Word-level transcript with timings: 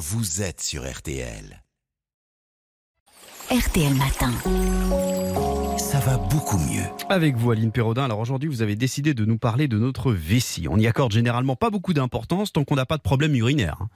vous 0.00 0.40
êtes 0.40 0.62
sur 0.62 0.90
RTL. 0.90 1.62
RTL 3.50 3.94
Matin. 3.94 4.32
Ça 5.76 5.98
va 5.98 6.16
beaucoup 6.16 6.56
mieux. 6.56 6.84
Avec 7.10 7.36
vous, 7.36 7.50
Aline 7.50 7.70
Perraudin. 7.70 8.04
Alors 8.04 8.20
aujourd'hui, 8.20 8.48
vous 8.48 8.62
avez 8.62 8.76
décidé 8.76 9.12
de 9.12 9.26
nous 9.26 9.36
parler 9.36 9.68
de 9.68 9.78
notre 9.78 10.12
vessie. 10.12 10.68
On 10.68 10.78
n'y 10.78 10.86
accorde 10.86 11.12
généralement 11.12 11.54
pas 11.54 11.68
beaucoup 11.68 11.92
d'importance 11.92 12.50
tant 12.50 12.64
qu'on 12.64 12.76
n'a 12.76 12.86
pas 12.86 12.96
de 12.96 13.02
problème 13.02 13.34
urinaire. 13.34 13.88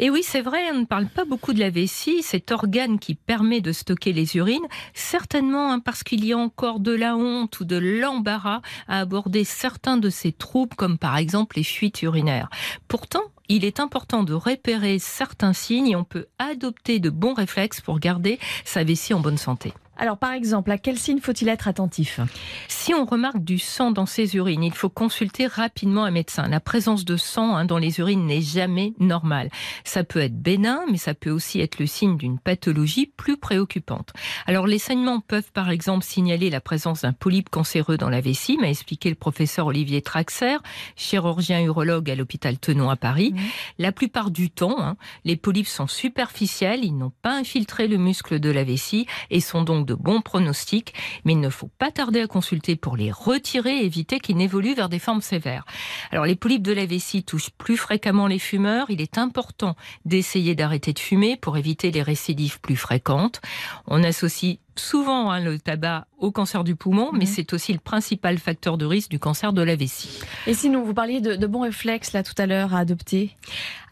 Et 0.00 0.10
oui, 0.10 0.22
c'est 0.22 0.42
vrai, 0.42 0.70
on 0.72 0.80
ne 0.80 0.84
parle 0.84 1.06
pas 1.06 1.24
beaucoup 1.24 1.52
de 1.52 1.58
la 1.58 1.70
vessie, 1.70 2.22
cet 2.22 2.52
organe 2.52 3.00
qui 3.00 3.16
permet 3.16 3.60
de 3.60 3.72
stocker 3.72 4.12
les 4.12 4.36
urines, 4.36 4.66
certainement 4.94 5.72
hein, 5.72 5.80
parce 5.80 6.04
qu'il 6.04 6.24
y 6.24 6.32
a 6.32 6.38
encore 6.38 6.78
de 6.78 6.92
la 6.92 7.16
honte 7.16 7.58
ou 7.58 7.64
de 7.64 7.76
l'embarras 7.76 8.62
à 8.86 9.00
aborder 9.00 9.42
certains 9.42 9.96
de 9.96 10.08
ces 10.08 10.30
troubles, 10.30 10.76
comme 10.76 10.98
par 10.98 11.16
exemple 11.16 11.56
les 11.56 11.64
fuites 11.64 12.02
urinaires. 12.02 12.48
Pourtant, 12.86 13.24
il 13.48 13.64
est 13.64 13.80
important 13.80 14.22
de 14.22 14.34
repérer 14.34 15.00
certains 15.00 15.52
signes 15.52 15.88
et 15.88 15.96
on 15.96 16.04
peut 16.04 16.26
adopter 16.38 17.00
de 17.00 17.10
bons 17.10 17.34
réflexes 17.34 17.80
pour 17.80 17.98
garder 17.98 18.38
sa 18.64 18.84
vessie 18.84 19.14
en 19.14 19.20
bonne 19.20 19.38
santé. 19.38 19.72
Alors, 20.00 20.16
par 20.16 20.32
exemple, 20.32 20.70
à 20.70 20.78
quel 20.78 20.96
signe 20.96 21.18
faut-il 21.18 21.48
être 21.48 21.66
attentif? 21.66 22.20
Si 22.68 22.94
on 22.94 23.04
remarque 23.04 23.42
du 23.42 23.58
sang 23.58 23.90
dans 23.90 24.06
ses 24.06 24.36
urines, 24.36 24.62
il 24.62 24.72
faut 24.72 24.88
consulter 24.88 25.48
rapidement 25.48 26.04
un 26.04 26.12
médecin. 26.12 26.46
La 26.48 26.60
présence 26.60 27.04
de 27.04 27.16
sang 27.16 27.56
hein, 27.56 27.64
dans 27.64 27.78
les 27.78 27.98
urines 27.98 28.24
n'est 28.24 28.40
jamais 28.40 28.94
normale. 29.00 29.50
Ça 29.82 30.04
peut 30.04 30.20
être 30.20 30.40
bénin, 30.40 30.82
mais 30.88 30.98
ça 30.98 31.14
peut 31.14 31.30
aussi 31.30 31.60
être 31.60 31.80
le 31.80 31.86
signe 31.86 32.16
d'une 32.16 32.38
pathologie 32.38 33.06
plus 33.06 33.36
préoccupante. 33.36 34.12
Alors 34.46 34.68
les 34.68 34.78
saignements 34.78 35.18
peuvent 35.18 35.50
par 35.52 35.68
exemple 35.68 36.04
signaler 36.04 36.48
la 36.48 36.60
présence 36.60 37.02
d'un 37.02 37.12
polype 37.12 37.50
cancéreux 37.50 37.96
dans 37.96 38.08
la 38.08 38.20
vessie, 38.20 38.56
m'a 38.56 38.68
expliqué 38.68 39.08
le 39.08 39.16
professeur 39.16 39.66
Olivier 39.66 40.00
Traxer, 40.00 40.58
chirurgien 40.94 41.60
urologue 41.60 42.08
à 42.08 42.14
l'hôpital 42.14 42.56
Tenon 42.58 42.88
à 42.88 42.96
Paris. 42.96 43.34
La 43.78 43.90
plupart 43.90 44.30
du 44.30 44.50
temps, 44.50 44.80
hein, 44.80 44.96
les 45.24 45.36
polypes 45.36 45.66
sont 45.66 45.88
superficiels, 45.88 46.84
ils 46.84 46.96
n'ont 46.96 47.12
pas 47.22 47.36
infiltré 47.36 47.88
le 47.88 47.96
muscle 47.96 48.38
de 48.38 48.50
la 48.50 48.62
vessie 48.62 49.06
et 49.30 49.40
sont 49.40 49.64
donc 49.64 49.87
de 49.88 49.94
bons 49.94 50.20
pronostics, 50.20 50.94
mais 51.24 51.32
il 51.32 51.40
ne 51.40 51.50
faut 51.50 51.70
pas 51.78 51.90
tarder 51.90 52.20
à 52.20 52.26
consulter 52.26 52.76
pour 52.76 52.96
les 52.96 53.10
retirer 53.10 53.78
et 53.78 53.84
éviter 53.84 54.20
qu'ils 54.20 54.36
n'évoluent 54.36 54.74
vers 54.74 54.88
des 54.88 54.98
formes 54.98 55.22
sévères. 55.22 55.64
Alors 56.12 56.26
les 56.26 56.36
polypes 56.36 56.62
de 56.62 56.72
la 56.72 56.86
vessie 56.86 57.24
touchent 57.24 57.50
plus 57.50 57.76
fréquemment 57.76 58.26
les 58.26 58.38
fumeurs, 58.38 58.86
il 58.90 59.00
est 59.00 59.18
important 59.18 59.74
d'essayer 60.04 60.54
d'arrêter 60.54 60.92
de 60.92 60.98
fumer 60.98 61.36
pour 61.36 61.56
éviter 61.56 61.90
les 61.90 62.02
récidives 62.02 62.60
plus 62.60 62.76
fréquentes. 62.76 63.40
On 63.86 64.04
associe 64.04 64.58
souvent 64.78 65.30
hein, 65.30 65.40
le 65.40 65.58
tabac 65.58 66.06
au 66.18 66.30
cancer 66.32 66.64
du 66.64 66.74
poumon, 66.74 67.10
mais 67.12 67.20
Mhm. 67.20 67.26
c'est 67.26 67.52
aussi 67.52 67.72
le 67.72 67.78
principal 67.78 68.38
facteur 68.38 68.76
de 68.78 68.84
risque 68.86 69.10
du 69.10 69.18
cancer 69.18 69.52
de 69.52 69.62
la 69.62 69.76
vessie. 69.76 70.20
Et 70.46 70.54
sinon, 70.54 70.82
vous 70.82 70.94
parliez 70.94 71.20
de, 71.20 71.36
de 71.36 71.46
bons 71.46 71.60
réflexes 71.60 72.12
là 72.12 72.22
tout 72.22 72.34
à 72.38 72.46
l'heure 72.46 72.74
à 72.74 72.78
adopter. 72.80 73.36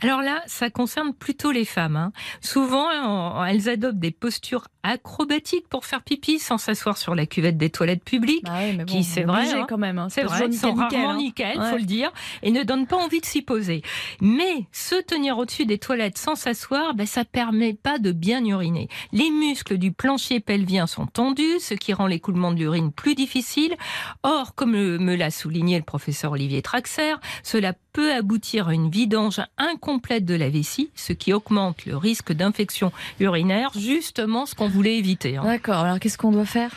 Alors 0.02 0.20
là, 0.22 0.42
ça 0.46 0.68
concerne 0.70 1.14
plutôt 1.14 1.52
les 1.52 1.64
femmes. 1.64 1.96
hein. 1.96 2.12
Souvent, 2.40 2.86
on- 3.04 3.44
elles 3.44 3.68
adoptent 3.68 3.98
des 3.98 4.10
postures 4.10 4.66
acrobatiques 4.82 5.68
pour 5.68 5.84
faire 5.84 6.02
pipi 6.02 6.38
sans 6.38 6.58
s'asseoir 6.58 6.96
sur 6.98 7.14
la 7.14 7.26
cuvette 7.26 7.56
des 7.56 7.70
toilettes 7.70 8.04
publiques. 8.04 8.44
Bah 8.44 8.84
Qui, 8.86 9.04
c'est 9.04 9.22
vrai, 9.22 9.50
hein. 9.52 9.66
quand 9.68 9.78
même. 9.78 10.06
C'est 10.10 10.22
vrai, 10.24 10.46
ils 10.48 10.54
sont 10.56 10.68
nickel, 10.74 10.82
nickel, 10.84 11.00
rarement 11.00 11.16
nickel, 11.18 11.58
Ouais. 11.58 11.70
faut 11.70 11.76
le 11.78 11.82
dire, 11.84 12.12
et 12.42 12.50
ne 12.50 12.62
donnent 12.62 12.86
pas 12.86 12.96
envie 12.96 13.20
de 13.20 13.26
s'y 13.26 13.42
poser. 13.42 13.82
Mais 14.20 14.66
se 14.72 15.00
tenir 15.02 15.38
au-dessus 15.38 15.64
des 15.66 15.78
toilettes 15.78 16.18
sans 16.18 16.34
s'asseoir, 16.34 16.94
ben, 16.94 17.06
ça 17.06 17.24
permet 17.24 17.72
pas 17.74 17.98
de 17.98 18.12
bien 18.12 18.44
uriner. 18.44 18.88
Les 19.12 19.30
muscles 19.30 19.78
du 19.78 19.92
plancher 19.92 20.40
pelvien 20.40 20.75
sont 20.84 21.06
tendus, 21.06 21.60
ce 21.60 21.72
qui 21.72 21.94
rend 21.94 22.06
l'écoulement 22.06 22.52
de 22.52 22.58
l'urine 22.58 22.92
plus 22.92 23.14
difficile. 23.14 23.74
Or, 24.22 24.54
comme 24.54 24.72
me 24.72 25.14
l'a 25.16 25.30
souligné 25.30 25.78
le 25.78 25.84
professeur 25.84 26.32
Olivier 26.32 26.60
Traxer, 26.60 27.14
cela 27.42 27.72
peut 27.94 28.12
aboutir 28.12 28.68
à 28.68 28.74
une 28.74 28.90
vidange 28.90 29.40
incomplète 29.56 30.26
de 30.26 30.34
la 30.34 30.50
vessie, 30.50 30.90
ce 30.94 31.14
qui 31.14 31.32
augmente 31.32 31.86
le 31.86 31.96
risque 31.96 32.32
d'infection 32.32 32.92
urinaire, 33.20 33.70
justement 33.74 34.44
ce 34.44 34.54
qu'on 34.54 34.68
voulait 34.68 34.98
éviter. 34.98 35.38
hein. 35.38 35.44
D'accord, 35.44 35.78
alors 35.78 35.98
qu'est-ce 35.98 36.18
qu'on 36.18 36.32
doit 36.32 36.44
faire? 36.44 36.72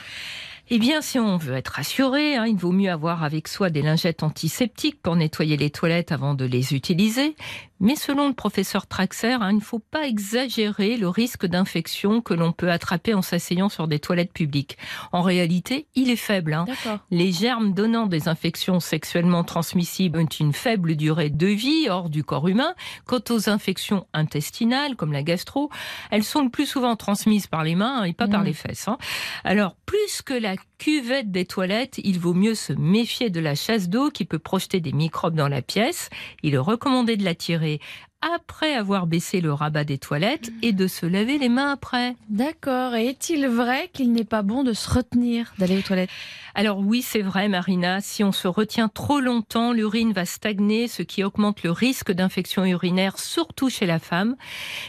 Eh 0.71 0.77
bien, 0.77 1.01
si 1.01 1.17
on 1.17 1.37
veut 1.37 1.55
être 1.55 1.69
rassuré, 1.69 2.35
hein, 2.35 2.45
il 2.45 2.55
vaut 2.55 2.71
mieux 2.71 2.91
avoir 2.91 3.23
avec 3.23 3.47
soi 3.47 3.71
des 3.71 3.81
lingettes 3.81 4.21
antiseptiques 4.21 5.01
pour 5.01 5.15
nettoyer 5.15 5.57
les 5.57 5.71
toilettes 5.71 6.11
avant 6.11 6.35
de 6.35 6.45
les 6.45 6.75
utiliser. 6.75 7.35
Mais 7.79 7.95
selon 7.95 8.27
le 8.27 8.33
professeur 8.33 8.87
Traxer, 8.87 9.33
hein, 9.33 9.49
il 9.51 9.55
ne 9.57 9.61
faut 9.61 9.79
pas 9.79 10.05
exagérer 10.07 10.97
le 10.97 11.07
risque 11.09 11.45
d'infection 11.45 12.21
que 12.21 12.33
l'on 12.33 12.51
peut 12.51 12.71
attraper 12.71 13.13
en 13.13 13.21
s'asseyant 13.21 13.69
sur 13.69 13.87
des 13.87 13.99
toilettes 13.99 14.33
publiques. 14.33 14.77
En 15.11 15.21
réalité, 15.21 15.87
il 15.95 16.09
est 16.09 16.15
faible. 16.15 16.53
hein. 16.53 16.65
Les 17.11 17.31
germes 17.31 17.73
donnant 17.73 18.05
des 18.07 18.27
infections 18.27 18.79
sexuellement 18.79 19.43
transmissibles 19.43 20.19
ont 20.19 20.25
une 20.25 20.53
faible 20.53 20.95
durée 20.95 21.29
de 21.29 21.47
vie 21.47 21.87
hors 21.89 22.09
du 22.09 22.23
corps 22.23 22.47
humain. 22.47 22.73
Quant 23.05 23.21
aux 23.29 23.49
infections 23.49 24.05
intestinales, 24.13 24.95
comme 24.95 25.13
la 25.13 25.23
gastro, 25.23 25.69
elles 26.11 26.23
sont 26.23 26.43
le 26.43 26.49
plus 26.49 26.65
souvent 26.65 26.95
transmises 26.95 27.47
par 27.47 27.63
les 27.63 27.75
mains 27.75 28.03
et 28.03 28.13
pas 28.13 28.27
par 28.27 28.41
Mm. 28.41 28.45
les 28.45 28.53
fesses. 28.53 28.87
hein. 28.87 28.97
Alors, 29.43 29.75
plus 29.85 30.21
que 30.21 30.33
la 30.33 30.55
cuvette 30.79 31.29
des 31.29 31.45
toilettes, 31.45 31.99
il 32.03 32.19
vaut 32.19 32.33
mieux 32.33 32.55
se 32.55 32.73
méfier 32.73 33.29
de 33.29 33.39
la 33.39 33.53
chasse 33.53 33.89
d'eau 33.89 34.09
qui 34.09 34.25
peut 34.25 34.39
projeter 34.39 34.79
des 34.79 34.93
microbes 34.93 35.35
dans 35.35 35.49
la 35.49 35.61
pièce. 35.61 36.09
Il 36.41 36.55
est 36.55 36.57
recommandé 36.57 37.17
de 37.17 37.25
la 37.25 37.35
tirer 37.35 37.79
après 38.21 38.73
avoir 38.73 39.07
baissé 39.07 39.41
le 39.41 39.53
rabat 39.53 39.83
des 39.83 39.97
toilettes 39.97 40.51
et 40.61 40.73
de 40.73 40.87
se 40.87 41.05
laver 41.05 41.37
les 41.37 41.49
mains 41.49 41.71
après. 41.71 42.15
D'accord. 42.29 42.95
Et 42.95 43.07
est-il 43.07 43.47
vrai 43.47 43.89
qu'il 43.93 44.11
n'est 44.11 44.23
pas 44.23 44.41
bon 44.41 44.63
de 44.63 44.73
se 44.73 44.89
retenir 44.89 45.53
d'aller 45.57 45.77
aux 45.77 45.81
toilettes? 45.81 46.09
Alors 46.55 46.79
oui, 46.79 47.01
c'est 47.01 47.21
vrai, 47.21 47.47
Marina. 47.47 48.01
Si 48.01 48.23
on 48.23 48.31
se 48.31 48.47
retient 48.47 48.89
trop 48.89 49.19
longtemps, 49.19 49.71
l'urine 49.71 50.11
va 50.11 50.25
stagner, 50.25 50.87
ce 50.87 51.03
qui 51.03 51.23
augmente 51.23 51.63
le 51.63 51.71
risque 51.71 52.11
d'infection 52.11 52.65
urinaire, 52.65 53.19
surtout 53.19 53.69
chez 53.69 53.85
la 53.85 53.99
femme. 53.99 54.35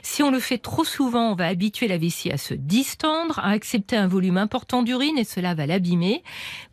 Si 0.02 0.22
on 0.22 0.30
le 0.30 0.40
fait 0.40 0.58
trop 0.58 0.84
souvent, 0.84 1.30
on 1.30 1.34
va 1.34 1.46
habituer 1.46 1.86
la 1.86 1.98
vessie 1.98 2.32
à 2.32 2.38
se 2.38 2.54
distendre, 2.54 3.38
à 3.38 3.50
accepter 3.50 3.96
un 3.96 4.08
volume 4.08 4.38
important 4.38 4.82
d'urine 4.82 5.19
et 5.19 5.24
cela 5.24 5.54
va 5.54 5.66
l'abîmer. 5.66 6.24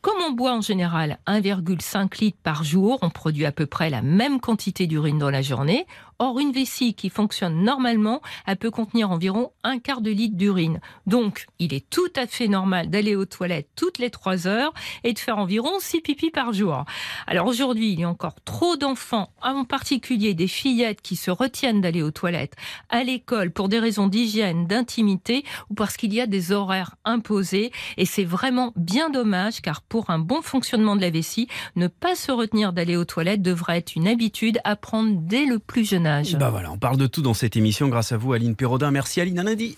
Comme 0.01 0.21
on 0.27 0.31
boit 0.31 0.53
en 0.53 0.61
général 0.61 1.19
1,5 1.27 2.19
litre 2.19 2.39
par 2.41 2.63
jour, 2.63 2.97
on 3.01 3.09
produit 3.09 3.45
à 3.45 3.51
peu 3.51 3.65
près 3.65 3.89
la 3.89 4.01
même 4.01 4.39
quantité 4.39 4.87
d'urine 4.87 5.19
dans 5.19 5.29
la 5.29 5.41
journée. 5.41 5.85
Or, 6.19 6.39
une 6.39 6.51
vessie 6.51 6.95
qui 6.95 7.11
fonctionne 7.11 7.63
normalement, 7.63 8.21
elle 8.47 8.57
peut 8.57 8.71
contenir 8.71 9.11
environ 9.11 9.51
un 9.63 9.77
quart 9.77 10.01
de 10.01 10.09
litre 10.09 10.35
d'urine. 10.35 10.79
Donc, 11.05 11.45
il 11.59 11.75
est 11.75 11.87
tout 11.91 12.09
à 12.15 12.25
fait 12.25 12.47
normal 12.47 12.89
d'aller 12.89 13.15
aux 13.15 13.25
toilettes 13.25 13.69
toutes 13.75 13.99
les 13.99 14.09
trois 14.09 14.47
heures 14.47 14.73
et 15.03 15.13
de 15.13 15.19
faire 15.19 15.37
environ 15.37 15.73
6 15.79 16.01
pipis 16.01 16.31
par 16.31 16.53
jour. 16.53 16.85
Alors 17.27 17.45
aujourd'hui, 17.45 17.91
il 17.91 17.99
y 17.99 18.03
a 18.03 18.09
encore 18.09 18.41
trop 18.45 18.77
d'enfants, 18.77 19.29
en 19.43 19.63
particulier 19.63 20.33
des 20.33 20.47
fillettes 20.47 21.01
qui 21.01 21.15
se 21.15 21.29
retiennent 21.29 21.81
d'aller 21.81 22.01
aux 22.01 22.09
toilettes 22.09 22.55
à 22.89 23.03
l'école 23.03 23.51
pour 23.51 23.69
des 23.69 23.79
raisons 23.79 24.07
d'hygiène, 24.07 24.65
d'intimité 24.65 25.45
ou 25.69 25.75
parce 25.75 25.97
qu'il 25.97 26.15
y 26.15 26.21
a 26.21 26.25
des 26.25 26.51
horaires 26.51 26.95
imposés. 27.05 27.71
Et 27.97 28.05
c'est 28.05 28.23
vraiment 28.23 28.73
bien 28.75 29.11
dommage 29.11 29.61
car 29.61 29.83
pour 29.83 30.09
un 30.09 30.17
bon 30.17 30.41
fonctionnement 30.41 30.95
de 30.95 31.01
la 31.01 31.11
vessie, 31.11 31.47
ne 31.75 31.87
pas 31.87 32.15
se 32.15 32.31
retenir 32.31 32.73
d'aller 32.73 32.95
aux 32.95 33.05
toilettes 33.05 33.43
devrait 33.43 33.77
être 33.77 33.95
une 33.95 34.07
habitude 34.07 34.59
à 34.63 34.75
prendre 34.75 35.11
dès 35.13 35.45
le 35.45 35.59
plus 35.59 35.87
jeune 35.87 36.06
âge. 36.07 36.35
Bah 36.37 36.49
voilà, 36.49 36.71
on 36.71 36.77
parle 36.77 36.97
de 36.97 37.07
tout 37.07 37.21
dans 37.21 37.33
cette 37.33 37.55
émission 37.55 37.87
grâce 37.87 38.11
à 38.11 38.17
vous, 38.17 38.33
Aline 38.33 38.55
Perraudin. 38.55 38.91
Merci 38.91 39.21
Aline, 39.21 39.39
à 39.39 39.43
lundi. 39.43 39.77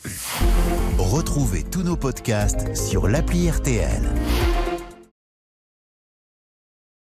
Retrouvez 0.98 1.64
tous 1.64 1.84
nos 1.84 1.98
podcasts 1.98 2.76
sur 2.76 3.08
l'appli 3.08 3.50
RTL. 3.50 4.02